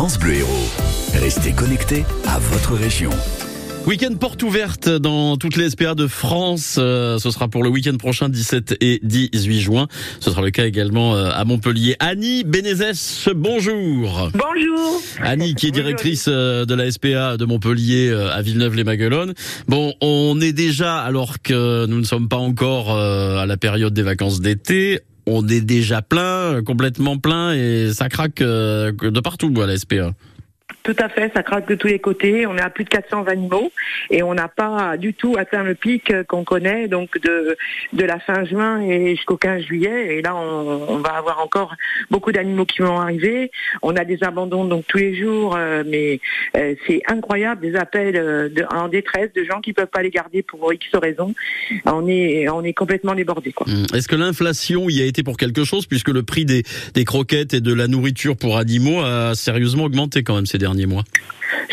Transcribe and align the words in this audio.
France 0.00 0.18
Bleu 0.18 0.32
Héros. 0.32 0.70
Restez 1.12 1.52
connectés 1.52 2.06
à 2.26 2.38
votre 2.38 2.72
région. 2.72 3.10
Week-end 3.86 4.14
porte 4.14 4.42
ouverte 4.42 4.88
dans 4.88 5.36
toutes 5.36 5.56
les 5.56 5.68
SPA 5.68 5.94
de 5.94 6.06
France. 6.06 6.76
Euh, 6.78 7.18
ce 7.18 7.30
sera 7.30 7.48
pour 7.48 7.62
le 7.62 7.68
week-end 7.68 7.98
prochain, 7.98 8.30
17 8.30 8.78
et 8.80 8.98
18 9.02 9.60
juin. 9.60 9.88
Ce 10.20 10.30
sera 10.30 10.40
le 10.40 10.50
cas 10.50 10.64
également 10.64 11.16
euh, 11.16 11.28
à 11.30 11.44
Montpellier. 11.44 11.96
Annie 11.98 12.44
Bénézès, 12.44 13.28
bonjour. 13.36 14.30
Bonjour. 14.32 15.02
Annie, 15.20 15.54
qui 15.54 15.66
est 15.66 15.70
directrice 15.70 16.28
euh, 16.28 16.64
de 16.64 16.74
la 16.74 16.90
SPA 16.90 17.36
de 17.36 17.44
Montpellier 17.44 18.10
à 18.10 18.40
Villeneuve-les-Maguelones. 18.40 19.34
Bon, 19.68 19.92
on 20.00 20.40
est 20.40 20.54
déjà, 20.54 20.98
alors 21.00 21.42
que 21.42 21.84
nous 21.84 21.98
ne 21.98 22.04
sommes 22.04 22.28
pas 22.30 22.38
encore 22.38 22.96
à 22.96 23.44
la 23.44 23.56
période 23.58 23.92
des 23.92 24.02
vacances 24.02 24.40
d'été, 24.40 25.00
on 25.30 25.46
est 25.48 25.60
déjà 25.60 26.02
plein, 26.02 26.62
complètement 26.62 27.18
plein, 27.18 27.52
et 27.52 27.92
ça 27.92 28.08
craque 28.08 28.40
de 28.40 29.20
partout 29.20 29.52
à 29.60 29.66
la 29.66 29.76
SPA. 29.76 30.12
Tout 30.82 30.96
à 30.98 31.08
fait, 31.08 31.30
ça 31.34 31.42
craque 31.42 31.68
de 31.68 31.74
tous 31.74 31.88
les 31.88 31.98
côtés. 31.98 32.46
On 32.46 32.56
est 32.56 32.62
à 32.62 32.70
plus 32.70 32.84
de 32.84 32.88
400 32.88 33.24
animaux 33.26 33.70
et 34.10 34.22
on 34.22 34.34
n'a 34.34 34.48
pas 34.48 34.96
du 34.96 35.14
tout 35.14 35.36
atteint 35.38 35.62
le 35.62 35.74
pic 35.74 36.12
qu'on 36.26 36.44
connaît 36.44 36.88
donc 36.88 37.20
de 37.20 37.56
de 37.92 38.04
la 38.04 38.18
fin 38.18 38.44
juin 38.44 38.80
et 38.80 39.16
jusqu'au 39.16 39.36
15 39.36 39.62
juillet. 39.62 40.16
Et 40.16 40.22
là, 40.22 40.34
on, 40.36 40.98
va 40.98 41.10
avoir 41.10 41.40
encore 41.40 41.74
beaucoup 42.10 42.32
d'animaux 42.32 42.64
qui 42.64 42.82
vont 42.82 42.98
arriver. 42.98 43.50
On 43.82 43.96
a 43.96 44.04
des 44.04 44.22
abandons 44.22 44.64
donc 44.64 44.84
tous 44.86 44.98
les 44.98 45.18
jours, 45.18 45.56
euh, 45.56 45.82
mais 45.86 46.20
euh, 46.56 46.74
c'est 46.86 47.02
incroyable 47.06 47.62
des 47.62 47.76
appels 47.76 48.16
euh, 48.16 48.48
en 48.70 48.88
détresse 48.88 49.32
de 49.34 49.44
gens 49.44 49.60
qui 49.60 49.72
peuvent 49.72 49.86
pas 49.86 50.02
les 50.02 50.10
garder 50.10 50.42
pour 50.42 50.72
X 50.72 50.86
raisons. 50.94 51.34
On 51.86 52.06
est 52.08 52.48
on 52.48 52.62
est 52.62 52.72
complètement 52.72 53.14
débordé. 53.14 53.52
Hum. 53.66 53.86
Est-ce 53.94 54.08
que 54.08 54.16
l'inflation 54.16 54.88
y 54.88 55.02
a 55.02 55.04
été 55.04 55.22
pour 55.22 55.36
quelque 55.36 55.64
chose 55.64 55.86
puisque 55.86 56.08
le 56.08 56.22
prix 56.22 56.44
des 56.44 56.62
des 56.94 57.04
croquettes 57.04 57.54
et 57.54 57.60
de 57.60 57.74
la 57.74 57.86
nourriture 57.86 58.36
pour 58.36 58.56
animaux 58.56 59.00
a 59.00 59.34
sérieusement 59.34 59.84
augmenté 59.84 60.22
quand 60.22 60.34
même 60.34 60.46
ces 60.46 60.58
derniers 60.60 60.86
mois? 60.86 61.02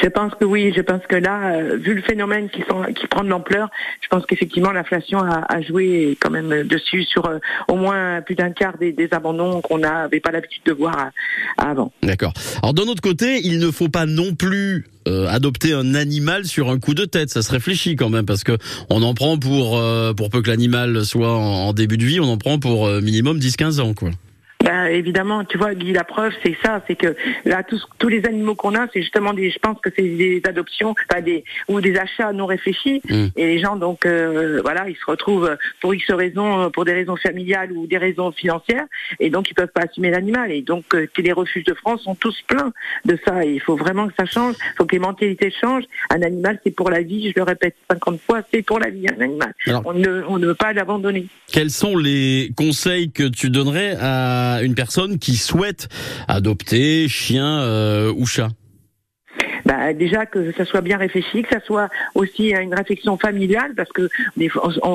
Je 0.02 0.08
pense 0.09 0.34
que 0.36 0.46
oui, 0.46 0.73
je 0.76 0.82
pense 0.82 1.02
que 1.08 1.16
là, 1.16 1.55
euh, 1.55 1.77
vu 1.77 1.93
le 1.93 2.02
phénomène 2.02 2.49
qui, 2.49 2.63
sont, 2.70 2.84
qui 2.93 3.07
prend 3.07 3.24
de 3.24 3.30
l'ampleur, 3.30 3.70
je 4.02 4.07
pense 4.10 4.26
qu'effectivement 4.26 4.71
l'inflation 4.71 5.20
a, 5.20 5.46
a, 5.49 5.62
joué 5.62 6.18
quand 6.20 6.30
même 6.30 6.63
dessus 6.63 7.04
sur 7.04 7.26
euh, 7.26 7.40
au 7.68 7.76
moins 7.76 8.21
plus 8.21 8.35
d'un 8.35 8.52
quart 8.52 8.77
des, 8.77 8.91
des 8.91 9.10
abandons 9.12 9.62
qu'on 9.62 9.80
n'avait 9.80 10.20
pas 10.20 10.32
l'habitude 10.32 10.63
de 10.65 10.74
voir 10.74 10.98
euh, 10.98 11.70
avant. 11.70 11.91
D'accord. 12.04 12.34
Alors 12.62 12.74
d'un 12.74 12.84
autre 12.84 13.02
côté, 13.02 13.41
il 13.43 13.60
ne 13.60 13.71
faut 13.71 13.90
pas 13.90 14.05
non 14.05 14.34
plus 14.35 14.85
adopter 15.30 15.71
un 15.71 15.96
animal 15.96 16.43
sur 16.43 16.70
un 16.70 16.80
coup 16.80 16.93
de 16.93 17.05
tête. 17.05 17.30
Ça 17.30 17.41
se 17.41 17.49
réfléchit 17.49 17.96
quand 17.96 18.10
même 18.10 18.26
parce 18.26 18.43
que 18.43 18.58
on 18.90 19.02
en 19.04 19.13
prend 19.13 19.40
pour 19.40 19.82
pour 20.18 20.30
peu 20.30 20.41
que 20.41 20.49
l'animal 20.49 21.05
soit 21.05 21.34
en, 21.34 21.70
en, 21.70 21.71
début 21.71 21.96
de 21.96 22.04
vie, 22.04 22.20
on 22.20 22.26
en 22.26 22.38
prend 22.38 22.60
pour 22.60 22.90
minimum 22.90 23.40
10-15 23.40 23.80
ans 23.80 23.93
quoi. 23.93 24.10
Ben, 24.68 24.87
évidemment, 24.87 25.46
tu 25.46 25.57
vois, 25.57 25.73
Guy, 25.73 25.93
la 25.93 26.04
preuve, 26.04 26.34
c'est 26.43 26.57
ça, 26.62 26.84
c'est 26.87 26.98
que 26.98 27.15
là, 27.46 27.63
tous, 27.63 27.87
tous 27.99 28.10
les 28.10 28.26
animaux 28.26 28.54
qu'on 28.54 28.76
a, 28.76 28.87
c'est 28.91 29.01
justement 29.01 29.34
des, 29.34 29.49
je 29.49 29.59
pense 29.59 29.79
que 29.79 29.90
c'est 29.96 30.01
des 30.01 30.41
adoptions, 30.43 30.93
enfin 31.09 31.21
des 31.21 31.46
ou 31.70 31.79
des 31.79 31.96
achats 31.96 32.34
non 32.34 32.48
réfléchis, 32.48 33.01
mm. 33.09 33.27
et 33.37 33.46
les 33.46 33.59
gens 33.59 33.77
donc, 33.77 34.05
euh, 34.05 34.59
voilà, 34.62 34.90
ils 34.90 34.98
se 34.98 35.05
retrouvent 35.05 35.55
pour 35.79 35.93
X 35.93 36.12
raisons, 36.12 36.70
pour 36.71 36.84
des 36.84 36.91
raisons 36.91 37.15
familiales 37.15 37.71
ou 37.71 37.87
des 37.87 37.98
raisons 37.98 38.34
financières, 38.34 38.84
et 39.21 39.29
donc 39.29 39.49
ils 39.49 39.54
peuvent 39.54 39.71
pas 39.74 39.84
assumer 39.84 40.09
l'animal, 40.09 40.51
et 40.51 40.62
donc 40.62 40.93
euh, 40.96 41.07
les 41.18 41.31
refuges 41.31 41.63
de 41.63 41.74
France 41.74 42.02
sont 42.02 42.15
tous 42.15 42.35
pleins 42.46 42.74
de 43.05 43.18
ça, 43.24 43.46
et 43.46 43.54
il 43.54 43.62
faut 43.62 43.77
vraiment 43.77 44.09
que 44.09 44.15
ça 44.20 44.26
change, 44.26 44.55
il 44.59 44.76
faut 44.77 44.85
que 44.85 44.96
les 44.96 44.99
mentalités 44.99 45.49
changent. 45.49 45.85
Un 46.09 46.21
animal, 46.24 46.59
c'est 46.65 46.76
pour 46.76 46.90
la 46.90 47.04
vie, 47.04 47.29
je 47.29 47.34
le 47.37 47.43
répète 47.43 47.76
50 47.90 48.20
fois, 48.20 48.41
c'est 48.54 48.63
pour 48.63 48.79
la 48.79 48.90
vie, 48.90 49.07
un 49.07 49.21
animal. 49.21 49.54
on 49.85 49.93
ne, 49.93 50.24
on 50.27 50.40
ne 50.40 50.48
veut 50.48 50.55
pas 50.55 50.74
l'abandonner. 50.74 51.27
Quels 51.49 51.70
sont 51.70 51.96
les 51.96 52.52
conseils 52.57 53.12
que 53.12 53.24
tu 53.24 53.49
donnerais 53.49 53.96
à 54.02 54.57
une 54.62 54.76
personne 54.76 55.20
qui 55.20 55.36
souhaite 55.38 55.90
adopter 56.27 57.08
chien 57.08 57.62
euh, 57.62 58.13
ou 58.16 58.26
chat 58.26 58.50
bah, 59.68 59.91
déjà 59.93 60.26
que 60.26 60.54
ça 60.54 60.63
soit 60.63 60.79
bien 60.79 60.98
réfléchi, 60.98 61.43
que 61.43 61.49
ça 61.49 61.60
soit 61.60 61.90
aussi 62.15 62.51
une 62.51 62.73
réflexion 62.73 63.18
familiale, 63.18 63.74
parce 63.76 63.91
que 63.91 64.07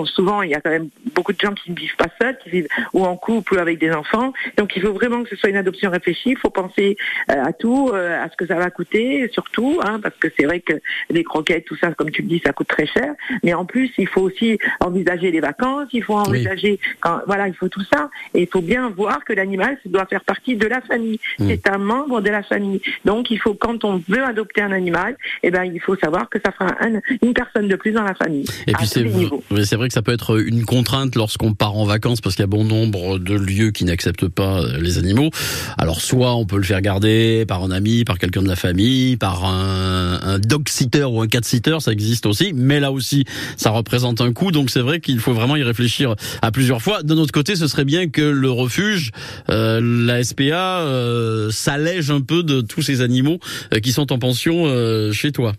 souvent 0.06 0.41
il 0.41 0.51
y 0.51 0.55
a 0.55 0.62
quand 0.62 0.70
même 0.70 0.89
beaucoup 1.14 1.35
de 1.35 1.39
gens 1.39 1.52
qui 1.52 1.70
ne 1.70 1.77
vivent 1.77 1.97
pas 1.97 2.08
seuls, 2.19 2.39
qui 2.42 2.48
vivent 2.48 2.69
ou 2.95 3.05
en 3.05 3.17
couple 3.17 3.57
ou 3.57 3.58
avec 3.58 3.79
des 3.79 3.92
enfants. 3.92 4.33
Donc 4.57 4.74
il 4.74 4.80
faut 4.80 4.95
vraiment 4.95 5.23
que 5.24 5.29
ce 5.29 5.36
soit 5.36 5.51
une 5.51 5.58
adoption 5.58 5.91
réfléchie. 5.91 6.30
Il 6.30 6.39
faut 6.39 6.48
penser 6.48 6.97
euh, 7.30 7.45
à 7.45 7.52
tout, 7.52 7.91
euh, 7.92 8.24
à 8.24 8.30
ce 8.30 8.36
que 8.36 8.47
ça 8.47 8.55
va 8.55 8.70
coûter, 8.70 9.29
surtout, 9.33 9.79
hein, 9.85 10.01
parce 10.02 10.17
que 10.17 10.29
c'est 10.39 10.47
vrai 10.47 10.61
que 10.61 10.73
les 11.11 11.23
croquettes, 11.23 11.67
tout 11.67 11.77
ça, 11.77 11.92
comme 11.92 12.11
tu 12.11 12.23
le 12.23 12.29
dis, 12.29 12.41
ça 12.42 12.55
coûte 12.55 12.68
très 12.68 12.86
cher. 12.86 13.14
Mais 13.42 13.52
en 13.52 13.67
plus, 13.67 13.91
il 13.98 14.08
faut 14.08 14.23
aussi 14.23 14.58
envisager 14.80 15.30
les 15.30 15.41
vacances. 15.41 15.89
Il 15.92 16.02
faut 16.02 16.14
envisager, 16.14 16.80
quand, 17.01 17.20
voilà, 17.27 17.47
il 17.47 17.55
faut 17.55 17.68
tout 17.68 17.85
ça. 17.92 18.08
Et 18.33 18.41
il 18.42 18.48
faut 18.48 18.63
bien 18.63 18.89
voir 18.89 19.23
que 19.27 19.35
l'animal 19.35 19.77
doit 19.85 20.07
faire 20.07 20.24
partie 20.24 20.57
de 20.57 20.67
la 20.67 20.80
famille. 20.80 21.20
Mmh. 21.39 21.48
C'est 21.48 21.68
un 21.68 21.79
membre 21.79 22.23
de 22.23 22.30
la 22.30 22.42
famille. 22.42 22.80
Donc 23.05 23.30
il 23.30 23.39
faut, 23.39 23.52
quand 23.52 23.85
on 23.85 24.02
veut 24.08 24.24
adopter 24.24 24.61
un 24.62 24.73
animal, 24.73 25.17
eh 25.42 25.50
ben, 25.50 25.64
il 25.64 25.80
faut 25.80 25.96
savoir 25.96 26.28
que 26.28 26.39
ça 26.45 26.52
fera 26.52 26.74
une 27.23 27.34
personne 27.34 27.68
de 27.68 27.77
plus 27.77 27.92
dans 27.92 28.02
la 28.02 28.14
famille. 28.14 28.45
Et 28.67 28.73
puis 28.73 28.86
c'est 28.86 29.77
vrai 29.77 29.89
que 29.89 29.95
ça 29.95 30.02
peut 30.02 30.12
être 30.12 30.40
une 30.40 30.64
contrainte 30.64 31.14
lorsqu'on 31.14 31.55
part 31.55 31.77
en 31.77 31.84
vacances 31.84 32.20
parce 32.20 32.34
qu'il 32.34 32.42
y 32.42 32.45
a 32.45 32.48
bon 32.48 32.64
nombre 32.64 33.18
de 33.18 33.34
lieux 33.34 33.70
qui 33.70 33.84
n'acceptent 33.84 34.28
pas 34.28 34.62
les 34.78 34.98
animaux. 34.98 35.30
Alors 35.78 36.00
soit 36.00 36.34
on 36.34 36.46
peut 36.46 36.56
le 36.56 36.62
faire 36.62 36.80
garder 36.80 37.45
par 37.46 37.62
un 37.62 37.70
ami, 37.70 38.05
par 38.05 38.18
quelqu'un 38.18 38.42
de 38.42 38.48
la 38.48 38.56
famille, 38.56 39.17
par 39.17 39.45
un, 39.45 40.20
un 40.23 40.39
dog 40.39 40.68
sitter 40.68 41.05
ou 41.05 41.20
un 41.20 41.27
cat 41.27 41.40
sitter, 41.42 41.77
ça 41.80 41.92
existe 41.92 42.27
aussi, 42.27 42.52
mais 42.55 42.80
là 42.80 42.92
aussi 42.92 43.24
ça 43.56 43.70
représente 43.70 44.20
un 44.20 44.33
coût, 44.33 44.52
donc 44.52 44.70
c'est 44.70 44.80
vrai 44.80 45.00
qu'il 45.00 45.18
faut 45.18 45.33
vraiment 45.33 45.56
y 45.56 45.62
réfléchir 45.62 46.14
à 46.42 46.50
plusieurs 46.50 46.83
fois. 46.83 47.02
D'un 47.02 47.17
autre 47.18 47.33
côté, 47.33 47.56
ce 47.56 47.67
serait 47.67 47.84
bien 47.84 48.08
que 48.08 48.23
le 48.23 48.50
refuge, 48.50 49.11
euh, 49.50 49.80
la 49.83 50.23
SPA, 50.23 50.80
euh, 50.80 51.50
s'allège 51.50 52.11
un 52.11 52.20
peu 52.20 52.42
de 52.42 52.61
tous 52.61 52.83
ces 52.83 53.00
animaux 53.00 53.39
euh, 53.73 53.80
qui 53.80 53.92
sont 53.92 54.12
en 54.12 54.18
pension 54.18 54.52
euh, 54.52 55.13
chez 55.13 55.33
toi 55.33 55.52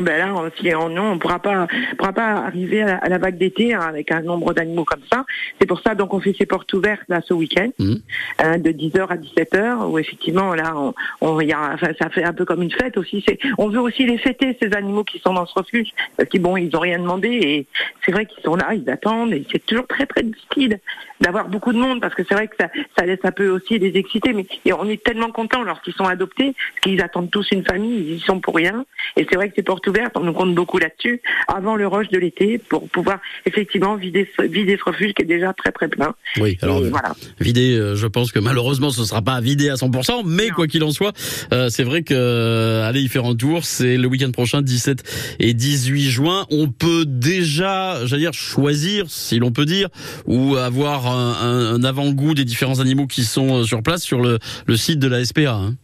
ben 0.00 0.18
là, 0.18 0.50
si 0.58 0.74
on, 0.74 0.88
non, 0.88 1.12
on 1.12 1.18
pourra 1.18 1.38
pas, 1.38 1.66
pourra 1.96 2.12
pas 2.12 2.32
arriver 2.32 2.82
à 2.82 3.08
la, 3.08 3.18
vague 3.18 3.38
d'été 3.38 3.74
hein, 3.74 3.80
avec 3.80 4.10
un 4.10 4.22
nombre 4.22 4.52
d'animaux 4.52 4.84
comme 4.84 5.02
ça. 5.12 5.24
C'est 5.60 5.66
pour 5.66 5.80
ça 5.80 5.94
donc 5.94 6.12
on 6.14 6.20
fait 6.20 6.34
ses 6.36 6.46
portes 6.46 6.72
ouvertes 6.72 7.04
là 7.08 7.20
ce 7.24 7.34
week-end, 7.34 7.70
mmh. 7.78 7.94
hein, 8.38 8.58
de 8.58 8.70
10h 8.70 9.06
à 9.08 9.16
17h, 9.16 9.86
où 9.88 9.98
effectivement 9.98 10.54
là, 10.54 10.74
on, 10.76 10.94
on 11.20 11.40
y 11.40 11.52
a, 11.52 11.72
enfin, 11.74 11.88
ça 11.98 12.08
fait 12.10 12.24
un 12.24 12.32
peu 12.32 12.44
comme 12.44 12.62
une 12.62 12.72
fête 12.72 12.96
aussi. 12.96 13.22
C'est, 13.26 13.38
on 13.58 13.68
veut 13.68 13.80
aussi 13.80 14.04
les 14.06 14.18
fêter 14.18 14.56
ces 14.60 14.72
animaux 14.74 15.04
qui 15.04 15.18
sont 15.20 15.32
dans 15.32 15.46
ce 15.46 15.54
refuge, 15.54 15.90
parce 16.16 16.28
qu'ils 16.28 16.42
bon, 16.42 16.56
ils 16.56 16.74
ont 16.76 16.80
rien 16.80 16.98
demandé 16.98 17.28
et 17.28 17.66
c'est 18.04 18.12
vrai 18.12 18.26
qu'ils 18.26 18.42
sont 18.42 18.56
là, 18.56 18.74
ils 18.74 18.88
attendent 18.90 19.32
et 19.32 19.44
c'est 19.50 19.64
toujours 19.64 19.86
très 19.86 20.06
très 20.06 20.22
difficile 20.22 20.80
d'avoir 21.20 21.48
beaucoup 21.48 21.72
de 21.72 21.78
monde 21.78 22.00
parce 22.00 22.14
que 22.14 22.22
c'est 22.28 22.34
vrai 22.34 22.48
que 22.48 22.56
ça, 22.58 22.68
ça, 22.98 23.04
ça 23.22 23.32
peut 23.32 23.48
aussi 23.48 23.78
les 23.78 23.96
exciter, 23.96 24.32
mais 24.32 24.46
on 24.72 24.88
est 24.88 25.02
tellement 25.02 25.30
contents 25.30 25.62
lorsqu'ils 25.62 25.94
sont 25.94 26.04
adoptés, 26.04 26.54
qu'ils 26.82 27.00
attendent 27.00 27.30
tous 27.30 27.50
une 27.52 27.64
famille, 27.64 27.98
ils 27.98 28.16
y 28.16 28.20
sont 28.20 28.40
pour 28.40 28.56
rien. 28.56 28.84
Et 29.16 29.26
c'est 29.28 29.36
vrai 29.36 29.48
que 29.48 29.54
ces 29.54 29.62
portes 29.62 29.83
ouvertes, 29.86 30.12
on 30.16 30.24
nous 30.24 30.32
compte 30.32 30.54
beaucoup 30.54 30.78
là-dessus 30.78 31.20
avant 31.48 31.76
le 31.76 31.86
rush 31.86 32.08
de 32.08 32.18
l'été 32.18 32.58
pour 32.58 32.88
pouvoir 32.88 33.18
effectivement 33.46 33.96
vider, 33.96 34.28
vider 34.40 34.76
ce 34.76 34.90
refuge 34.90 35.12
qui 35.14 35.22
est 35.22 35.26
déjà 35.26 35.52
très 35.52 35.72
très 35.72 35.88
plein. 35.88 36.14
Oui, 36.40 36.58
alors 36.62 36.82
voilà. 36.82 37.14
vider, 37.40 37.76
euh, 37.76 37.94
je 37.94 38.06
pense 38.06 38.32
que 38.32 38.38
malheureusement 38.38 38.90
ce 38.90 39.00
ne 39.00 39.06
sera 39.06 39.22
pas 39.22 39.40
vidé 39.40 39.68
à 39.70 39.74
100%, 39.74 40.22
mais 40.24 40.48
quoi 40.50 40.66
qu'il 40.66 40.82
en 40.84 40.90
soit, 40.90 41.12
euh, 41.52 41.68
c'est 41.68 41.84
vrai 41.84 42.02
que 42.02 42.14
euh, 42.14 42.88
aller 42.88 43.00
y 43.00 43.08
faire 43.08 43.24
un 43.24 43.34
tour, 43.34 43.64
c'est 43.64 43.96
le 43.96 44.06
week-end 44.08 44.30
prochain, 44.30 44.62
17 44.62 45.36
et 45.40 45.54
18 45.54 46.10
juin. 46.10 46.46
On 46.50 46.68
peut 46.68 47.04
déjà, 47.06 48.04
j'allais 48.06 48.22
dire, 48.22 48.32
choisir, 48.32 49.06
si 49.08 49.38
l'on 49.38 49.52
peut 49.52 49.66
dire, 49.66 49.88
ou 50.26 50.56
avoir 50.56 51.06
un, 51.06 51.82
avant-goût 51.84 52.34
des 52.34 52.44
différents 52.44 52.80
animaux 52.80 53.06
qui 53.06 53.24
sont 53.24 53.64
sur 53.64 53.82
place 53.82 54.02
sur 54.02 54.20
le, 54.20 54.38
le 54.66 54.76
site 54.76 54.98
de 54.98 55.08
la 55.08 55.24
SPA. 55.24 55.54
Hein. 55.54 55.74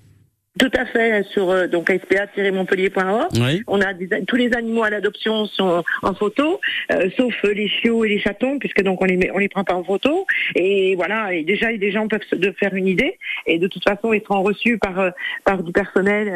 Tout 0.58 0.70
à 0.76 0.84
fait, 0.84 1.22
sur 1.30 1.48
euh, 1.48 1.68
donc 1.68 1.90
spa-montpellier.org. 1.90 3.62
On 3.68 3.80
a 3.80 3.94
tous 4.26 4.34
les 4.34 4.52
animaux 4.52 4.82
à 4.82 4.90
l'adoption 4.90 5.46
sont 5.46 5.84
en 6.02 6.12
photo, 6.12 6.60
euh, 6.90 7.08
sauf 7.16 7.32
les 7.44 7.68
chiots 7.68 8.04
et 8.04 8.08
les 8.08 8.18
chatons, 8.18 8.58
puisque 8.58 8.82
donc 8.82 9.00
on 9.00 9.04
les 9.04 9.30
on 9.32 9.38
les 9.38 9.48
prend 9.48 9.62
pas 9.62 9.74
en 9.74 9.84
photo. 9.84 10.26
Et 10.56 10.96
voilà, 10.96 11.32
et 11.32 11.44
déjà 11.44 11.70
les 11.70 11.92
gens 11.92 12.08
peuvent 12.08 12.24
se 12.28 12.52
faire 12.58 12.74
une 12.74 12.88
idée. 12.88 13.16
Et 13.46 13.60
de 13.60 13.68
toute 13.68 13.84
façon, 13.84 14.12
ils 14.12 14.22
seront 14.22 14.42
reçus 14.42 14.76
par 14.76 14.98
euh, 14.98 15.10
par 15.44 15.62
du 15.62 15.70
personnel 15.70 16.26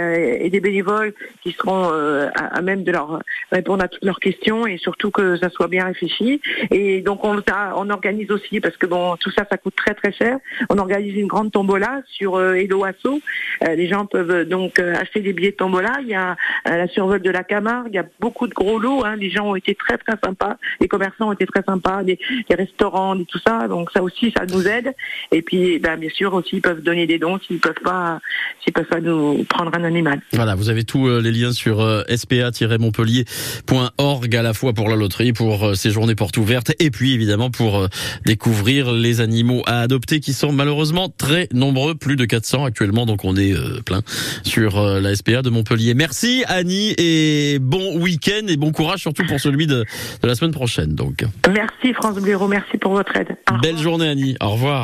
et 0.40 0.48
des 0.48 0.60
bénévoles 0.60 1.12
qui 1.42 1.50
seront 1.50 1.90
à, 2.36 2.62
même 2.62 2.84
de 2.84 2.92
leur 2.92 3.20
répondre 3.50 3.82
à 3.82 3.88
toutes 3.88 4.04
leurs 4.04 4.20
questions 4.20 4.64
et 4.64 4.78
surtout 4.78 5.10
que 5.10 5.36
ça 5.38 5.50
soit 5.50 5.66
bien 5.66 5.86
réfléchi. 5.86 6.40
Et 6.70 7.00
donc 7.00 7.24
on 7.24 7.42
on 7.76 7.90
organise 7.90 8.30
aussi 8.30 8.60
parce 8.60 8.76
que 8.76 8.86
bon 8.86 9.16
tout 9.16 9.32
ça 9.32 9.44
ça 9.50 9.56
coûte 9.56 9.74
très 9.74 9.94
très 9.94 10.12
cher. 10.12 10.38
On 10.70 10.78
organise 10.78 11.16
une 11.16 11.26
grande 11.26 11.50
tombola 11.50 12.02
sur 12.06 12.40
Hello 12.40 12.84
Asso. 12.84 13.20
les 13.60 13.88
gens 13.88 14.03
peuvent 14.06 14.48
donc 14.48 14.78
euh, 14.78 14.94
acheter 14.94 15.20
des 15.20 15.32
billets 15.32 15.52
de 15.52 15.56
tombola. 15.56 15.92
Il 16.02 16.08
y 16.08 16.14
a 16.14 16.36
euh, 16.68 16.76
la 16.76 16.88
survol 16.88 17.20
de 17.20 17.30
la 17.30 17.44
Camargue, 17.44 17.88
il 17.92 17.96
y 17.96 17.98
a 17.98 18.06
beaucoup 18.20 18.46
de 18.46 18.54
gros 18.54 18.78
lots. 18.78 19.04
Hein. 19.04 19.16
Les 19.16 19.30
gens 19.30 19.50
ont 19.50 19.56
été 19.56 19.74
très 19.74 19.98
très 19.98 20.14
sympas, 20.22 20.56
les 20.80 20.88
commerçants 20.88 21.28
ont 21.28 21.32
été 21.32 21.46
très 21.46 21.62
sympas, 21.62 22.02
les, 22.02 22.18
restaurants, 22.50 23.18
et 23.18 23.24
tout 23.24 23.40
ça. 23.44 23.68
Donc 23.68 23.90
ça 23.92 24.02
aussi, 24.02 24.32
ça 24.36 24.44
nous 24.46 24.66
aide. 24.66 24.92
Et 25.32 25.42
puis, 25.42 25.78
ben, 25.78 25.96
bien 25.96 26.10
sûr 26.10 26.34
aussi, 26.34 26.56
ils 26.56 26.62
peuvent 26.62 26.82
donner 26.82 27.06
des 27.06 27.18
dons 27.18 27.38
s'ils 27.40 27.60
peuvent 27.60 27.74
peuvent 27.84 28.86
pas 28.86 29.00
nous 29.00 29.44
prendre 29.44 29.70
un 29.76 29.84
animal. 29.84 30.20
Voilà, 30.32 30.54
vous 30.54 30.68
avez 30.68 30.84
tous 30.84 31.06
euh, 31.06 31.20
les 31.20 31.30
liens 31.30 31.52
sur 31.52 32.04
spa-montpellier.org 32.08 34.36
à 34.36 34.42
la 34.42 34.54
fois 34.54 34.72
pour 34.72 34.88
la 34.88 34.96
loterie, 34.96 35.32
pour 35.32 35.76
ces 35.76 35.90
journées 35.90 36.14
portes 36.14 36.36
ouvertes, 36.36 36.72
et 36.78 36.90
puis 36.90 37.14
évidemment 37.14 37.50
pour 37.50 37.88
découvrir 38.24 38.92
les 38.92 39.20
animaux 39.20 39.62
à 39.66 39.80
adopter 39.80 40.20
qui 40.20 40.32
sont 40.32 40.52
malheureusement 40.52 41.08
très 41.08 41.48
nombreux, 41.52 41.94
plus 41.94 42.16
de 42.16 42.24
400 42.24 42.64
actuellement. 42.64 43.06
Donc 43.06 43.24
on 43.24 43.36
est 43.36 43.54
plein 43.84 43.93
hein, 43.94 44.02
sur 44.42 44.78
euh, 44.78 45.00
la 45.00 45.14
SPA 45.14 45.42
de 45.42 45.50
Montpellier. 45.50 45.94
Merci 45.94 46.44
Annie 46.48 46.94
et 46.98 47.58
bon 47.60 47.98
week-end 47.98 48.46
et 48.48 48.56
bon 48.56 48.72
courage 48.72 49.00
surtout 49.00 49.24
pour 49.26 49.40
celui 49.40 49.66
de, 49.66 49.84
de 50.22 50.28
la 50.28 50.34
semaine 50.34 50.52
prochaine. 50.52 50.94
Donc. 50.94 51.24
Merci 51.48 51.94
France 51.94 52.20
Bureau, 52.20 52.48
merci 52.48 52.76
pour 52.78 52.92
votre 52.92 53.16
aide. 53.16 53.36
Belle 53.62 53.78
journée 53.78 54.08
Annie, 54.08 54.36
au 54.40 54.50
revoir. 54.50 54.82